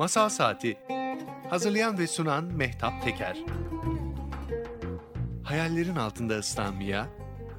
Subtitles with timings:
[0.00, 0.78] Masal Saati
[1.50, 3.36] Hazırlayan ve sunan Mehtap Teker
[5.44, 7.08] Hayallerin altında ıslanmaya,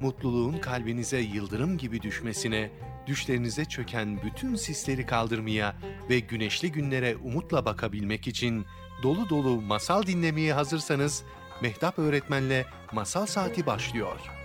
[0.00, 2.70] mutluluğun kalbinize yıldırım gibi düşmesine,
[3.06, 5.76] düşlerinize çöken bütün sisleri kaldırmaya
[6.10, 8.66] ve güneşli günlere umutla bakabilmek için
[9.02, 11.24] dolu dolu masal dinlemeye hazırsanız
[11.62, 14.35] Mehtap Öğretmen'le Masal Saati başlıyor.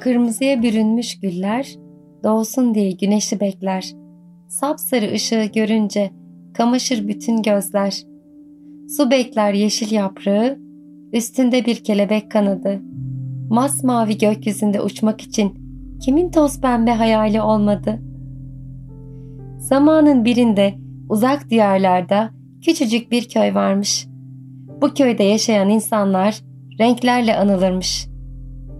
[0.00, 1.76] Kırmızıya bürünmüş güller,
[2.24, 3.92] doğsun diye güneşi bekler.
[4.48, 6.10] Sapsarı ışığı görünce
[6.54, 8.02] kamaşır bütün gözler.
[8.96, 10.58] Su bekler yeşil yaprağı,
[11.12, 12.80] üstünde bir kelebek kanadı.
[13.50, 15.52] Masmavi gökyüzünde uçmak için
[16.04, 18.00] kimin toz pembe hayali olmadı?
[19.58, 20.74] Zamanın birinde
[21.08, 22.30] uzak diyarlarda
[22.64, 24.06] küçücük bir köy varmış.
[24.82, 26.40] Bu köyde yaşayan insanlar
[26.80, 28.09] renklerle anılırmış.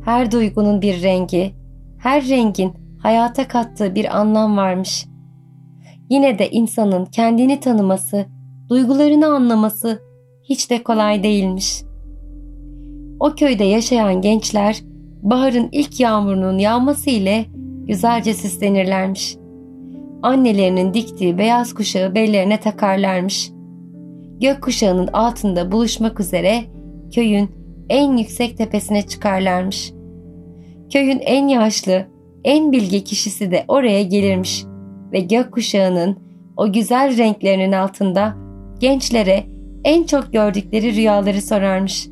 [0.05, 1.55] Her duygunun bir rengi,
[1.99, 5.07] her rengin hayata kattığı bir anlam varmış.
[6.11, 8.27] Yine de insanın kendini tanıması,
[8.69, 10.03] duygularını anlaması
[10.43, 11.83] hiç de kolay değilmiş.
[13.21, 14.81] O köyde yaşayan gençler
[15.23, 17.45] baharın ilk yağmurunun yağması ile
[17.87, 19.37] güzelce süslenirlermiş.
[20.23, 23.51] Annelerinin diktiği beyaz kuşağı bellerine takarlarmış.
[24.41, 26.65] Gök kuşağının altında buluşmak üzere
[27.15, 27.60] köyün
[27.91, 29.93] en yüksek tepesine çıkarlarmış.
[30.93, 32.07] Köyün en yaşlı,
[32.45, 34.65] en bilge kişisi de oraya gelirmiş
[35.13, 36.19] ve gökkuşağının
[36.57, 38.37] o güzel renklerinin altında
[38.81, 39.45] gençlere
[39.85, 42.09] en çok gördükleri rüyaları sorarmış.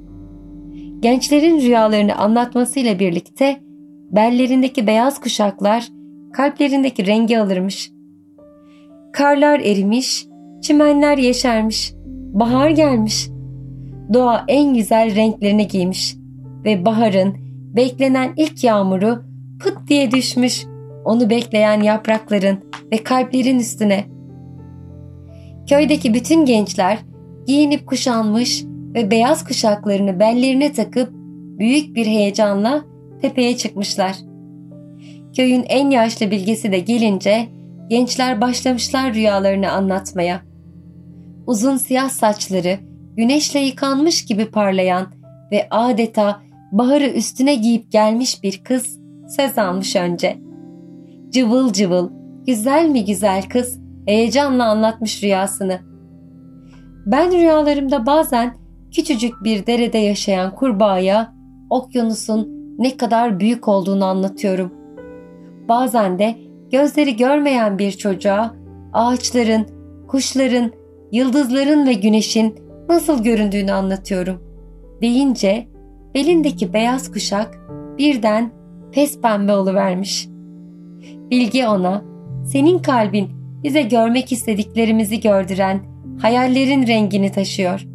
[1.00, 3.60] Gençlerin rüyalarını anlatmasıyla birlikte
[4.10, 5.88] bellerindeki beyaz kuşaklar
[6.32, 7.90] kalplerindeki rengi alırmış.
[9.12, 10.26] Karlar erimiş,
[10.62, 11.92] çimenler yeşermiş,
[12.32, 13.28] bahar gelmiş.
[14.12, 16.16] Doğa en güzel renklerini giymiş
[16.64, 17.34] ve baharın
[17.76, 19.22] beklenen ilk yağmuru
[19.60, 20.66] pıt diye düşmüş
[21.04, 22.58] onu bekleyen yaprakların
[22.92, 24.04] ve kalplerin üstüne.
[25.68, 26.98] Köydeki bütün gençler
[27.46, 28.64] giyinip kuşanmış
[28.94, 31.12] ve beyaz kuşaklarını bellerine takıp
[31.58, 32.84] büyük bir heyecanla
[33.22, 34.16] tepeye çıkmışlar.
[35.36, 37.48] Köyün en yaşlı bilgisi de gelince
[37.88, 40.40] gençler başlamışlar rüyalarını anlatmaya.
[41.46, 42.87] Uzun siyah saçları
[43.18, 45.06] güneşle yıkanmış gibi parlayan
[45.52, 46.40] ve adeta
[46.72, 48.98] baharı üstüne giyip gelmiş bir kız
[49.36, 50.38] söz almış önce.
[51.30, 52.10] Cıvıl cıvıl,
[52.46, 55.80] güzel mi güzel kız heyecanla anlatmış rüyasını.
[57.06, 58.54] Ben rüyalarımda bazen
[58.90, 61.34] küçücük bir derede yaşayan kurbağaya
[61.70, 64.72] okyanusun ne kadar büyük olduğunu anlatıyorum.
[65.68, 66.34] Bazen de
[66.70, 68.54] gözleri görmeyen bir çocuğa
[68.92, 69.66] ağaçların,
[70.08, 70.72] kuşların,
[71.12, 74.42] yıldızların ve güneşin nasıl göründüğünü anlatıyorum.
[75.02, 75.68] Deyince
[76.14, 77.58] belindeki beyaz kuşak
[77.98, 78.50] birden
[78.92, 80.28] pes pembe oluvermiş.
[81.30, 82.04] Bilge ona,
[82.44, 83.28] senin kalbin
[83.64, 85.80] bize görmek istediklerimizi gördüren
[86.20, 87.86] hayallerin rengini taşıyor.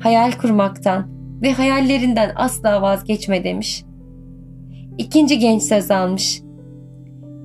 [0.00, 1.06] Hayal kurmaktan
[1.42, 3.84] ve hayallerinden asla vazgeçme demiş.
[4.98, 6.42] İkinci genç söz almış.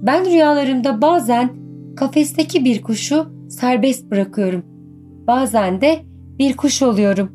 [0.01, 1.49] Ben rüyalarımda bazen
[1.95, 4.63] kafesteki bir kuşu serbest bırakıyorum.
[5.27, 5.99] Bazen de
[6.39, 7.31] bir kuş oluyorum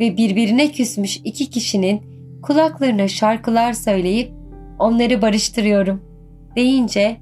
[0.00, 2.00] ve birbirine küsmüş iki kişinin
[2.42, 4.32] kulaklarına şarkılar söyleyip
[4.78, 6.02] onları barıştırıyorum
[6.56, 7.16] deyince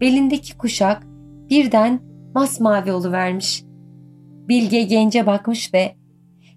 [0.00, 1.06] belindeki kuşak
[1.50, 2.00] birden
[2.34, 3.62] masmavi oluvermiş.
[4.48, 5.94] Bilge gence bakmış ve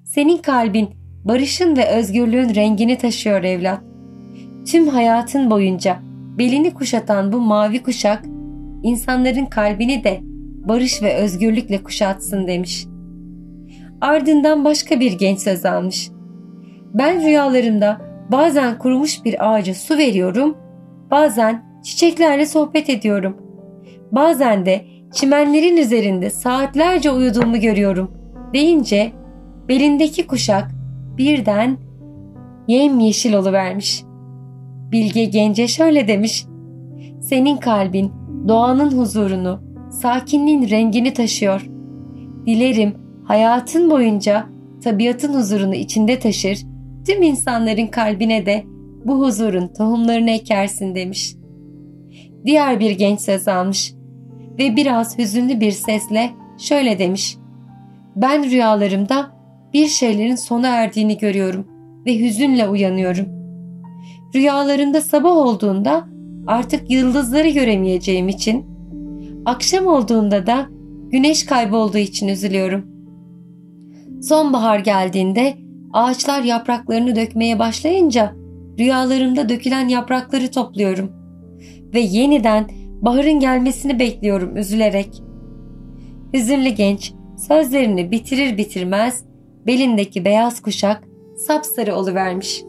[0.04, 0.90] senin kalbin
[1.26, 3.84] barışın ve özgürlüğün rengini taşıyor evlat.
[4.68, 6.00] Tüm hayatın boyunca
[6.38, 8.26] belini kuşatan bu mavi kuşak
[8.84, 10.20] insanların kalbini de
[10.68, 12.89] barış ve özgürlükle kuşatsın demiş.
[14.02, 16.12] Ardından başka bir genç söz almış.
[16.94, 18.02] Ben rüyalarımda
[18.32, 20.58] bazen kurumuş bir ağaca su veriyorum,
[21.12, 23.38] bazen çiçeklerle sohbet ediyorum.
[24.12, 28.12] Bazen de çimenlerin üzerinde saatlerce uyuduğumu görüyorum
[28.54, 29.12] deyince
[29.68, 30.72] belindeki kuşak
[31.18, 31.78] birden
[32.68, 34.04] yemyeşil oluvermiş.
[34.92, 36.46] Bilge Gence şöyle demiş.
[37.22, 38.12] Senin kalbin
[38.48, 39.60] doğanın huzurunu,
[39.92, 41.70] sakinliğin rengini taşıyor.
[42.46, 44.46] Dilerim hayatın boyunca
[44.84, 46.58] tabiatın huzurunu içinde taşır,
[47.08, 48.64] tüm insanların kalbine de
[49.06, 51.36] bu huzurun tohumlarını ekersin demiş.
[52.46, 53.94] Diğer bir genç söz almış
[54.60, 57.38] ve biraz hüzünlü bir sesle şöyle demiş.
[58.16, 59.32] Ben rüyalarımda
[59.74, 61.68] bir şeylerin sona erdiğini görüyorum
[62.06, 63.26] ve hüzünle uyanıyorum.
[64.36, 66.08] Rüyalarında sabah olduğunda
[66.48, 68.66] artık yıldızları göremeyeceğim için,
[69.46, 70.68] akşam olduğunda da
[71.12, 72.89] güneş kaybolduğu için üzülüyorum.
[74.22, 75.58] Sonbahar geldiğinde
[75.94, 78.36] ağaçlar yapraklarını dökmeye başlayınca
[78.80, 81.12] rüyalarımda dökülen yaprakları topluyorum
[81.94, 82.68] ve yeniden
[83.02, 85.22] baharın gelmesini bekliyorum üzülerek.
[86.34, 87.14] Hüzünlü genç
[87.48, 89.24] sözlerini bitirir bitirmez
[89.68, 91.04] belindeki beyaz kuşak
[91.38, 92.64] sapsarı oluvermiş.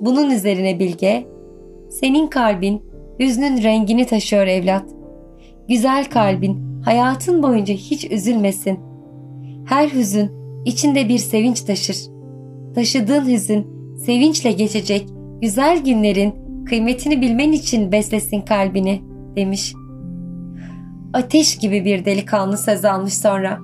[0.00, 1.26] Bunun üzerine Bilge,
[1.90, 2.82] senin kalbin
[3.20, 4.84] hüznün rengini taşıyor evlat.
[5.68, 8.80] Güzel kalbin hayatın boyunca hiç üzülmesin.
[9.66, 10.35] Her hüzün
[10.66, 11.96] içinde bir sevinç taşır.
[12.74, 13.66] Taşıdığın hüzün
[14.06, 15.08] sevinçle geçecek
[15.40, 16.34] güzel günlerin
[16.64, 19.02] kıymetini bilmen için beslesin kalbini
[19.36, 19.74] demiş.
[21.12, 23.58] Ateş gibi bir delikanlı söz almış sonra.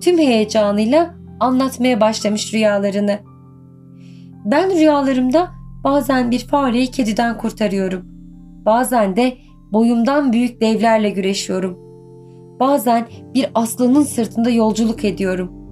[0.00, 3.18] Tüm heyecanıyla anlatmaya başlamış rüyalarını.
[4.44, 5.48] Ben rüyalarımda
[5.84, 8.02] bazen bir fareyi kediden kurtarıyorum.
[8.66, 9.36] Bazen de
[9.72, 11.78] boyumdan büyük devlerle güreşiyorum.
[12.60, 15.65] Bazen bir aslanın sırtında yolculuk ediyorum.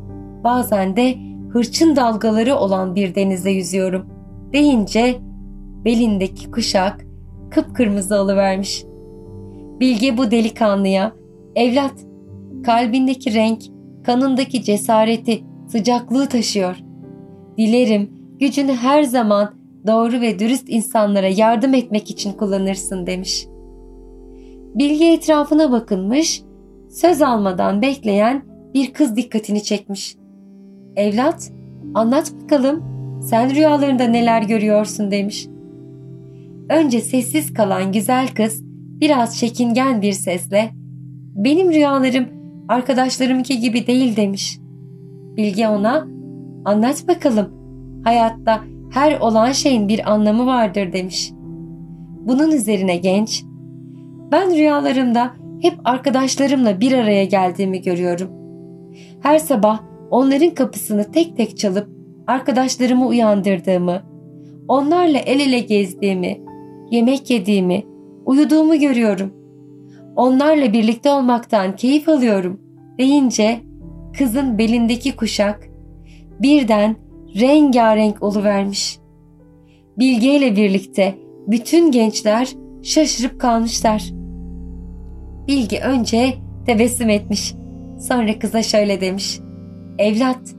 [0.44, 1.14] Bazen de
[1.50, 4.06] hırçın dalgaları olan bir denizde yüzüyorum.
[4.52, 5.16] Deyince
[5.84, 7.06] belindeki kuşak
[7.50, 8.84] kıpkırmızı alıvermiş.
[9.80, 11.12] Bilge bu delikanlıya,
[11.56, 12.06] evlat,
[12.64, 13.62] kalbindeki renk,
[14.04, 16.76] kanındaki cesareti, sıcaklığı taşıyor.
[17.58, 19.54] Dilerim gücünü her zaman
[19.86, 23.46] doğru ve dürüst insanlara yardım etmek için kullanırsın demiş.
[24.74, 26.42] Bilge etrafına bakınmış,
[26.90, 28.44] söz almadan bekleyen
[28.74, 30.16] bir kız dikkatini çekmiş.
[30.96, 31.52] Evlat,
[31.94, 32.84] anlat bakalım,
[33.22, 35.46] sen rüyalarında neler görüyorsun demiş.
[36.68, 38.62] Önce sessiz kalan güzel kız
[39.00, 40.70] biraz çekingen bir sesle
[41.34, 42.26] benim rüyalarım
[42.68, 44.58] arkadaşlarımki gibi değil demiş.
[45.36, 46.06] Bilge ona
[46.64, 47.50] anlat bakalım
[48.04, 51.32] hayatta her olan şeyin bir anlamı vardır demiş.
[52.26, 53.44] Bunun üzerine genç
[54.32, 55.30] ben rüyalarımda
[55.62, 58.30] hep arkadaşlarımla bir araya geldiğimi görüyorum.
[59.22, 59.80] Her sabah
[60.14, 61.88] onların kapısını tek tek çalıp
[62.26, 64.02] arkadaşlarımı uyandırdığımı,
[64.68, 66.40] onlarla el ele gezdiğimi,
[66.90, 67.82] yemek yediğimi,
[68.26, 69.32] uyuduğumu görüyorum.
[70.16, 72.60] Onlarla birlikte olmaktan keyif alıyorum
[72.98, 73.60] deyince
[74.18, 75.68] kızın belindeki kuşak
[76.40, 76.96] birden
[77.40, 78.98] rengarenk oluvermiş.
[79.98, 81.14] Bilge ile birlikte
[81.46, 82.52] bütün gençler
[82.82, 84.10] şaşırıp kalmışlar.
[85.48, 86.34] Bilge önce
[86.66, 87.54] tebessüm etmiş.
[87.98, 89.43] Sonra kıza şöyle demiş.
[89.98, 90.54] Evlat,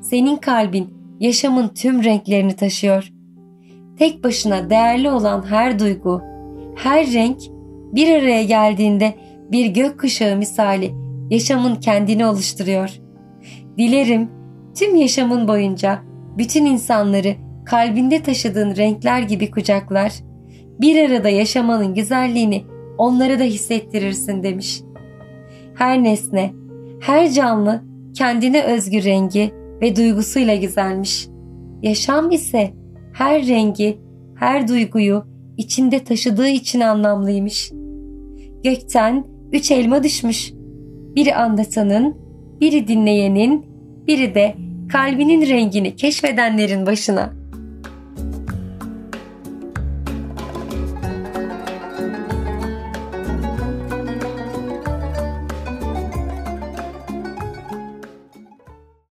[0.00, 3.12] senin kalbin yaşamın tüm renklerini taşıyor.
[3.98, 6.22] Tek başına değerli olan her duygu,
[6.76, 7.38] her renk
[7.94, 9.14] bir araya geldiğinde
[9.52, 10.94] bir gökkuşağı misali
[11.30, 13.00] yaşamın kendini oluşturuyor.
[13.78, 14.30] Dilerim
[14.78, 15.98] tüm yaşamın boyunca
[16.38, 17.34] bütün insanları
[17.64, 20.12] kalbinde taşıdığın renkler gibi kucaklar,
[20.80, 22.64] bir arada yaşamanın güzelliğini
[22.98, 24.80] onlara da hissettirirsin demiş.
[25.74, 26.52] Her nesne,
[27.00, 29.50] her canlı kendine özgü rengi
[29.82, 31.28] ve duygusuyla güzelmiş.
[31.82, 32.70] Yaşam ise
[33.12, 33.98] her rengi,
[34.36, 35.24] her duyguyu
[35.56, 37.72] içinde taşıdığı için anlamlıymış.
[38.64, 40.52] Gökten üç elma düşmüş.
[41.16, 42.16] Biri anlatanın,
[42.60, 43.66] biri dinleyenin,
[44.06, 44.54] biri de
[44.92, 47.39] kalbinin rengini keşfedenlerin başına.''